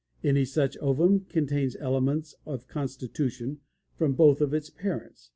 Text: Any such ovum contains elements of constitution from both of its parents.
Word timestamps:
Any 0.23 0.45
such 0.45 0.77
ovum 0.79 1.25
contains 1.29 1.75
elements 1.75 2.33
of 2.43 2.67
constitution 2.67 3.59
from 3.93 4.13
both 4.15 4.41
of 4.41 4.51
its 4.51 4.71
parents. 4.71 5.29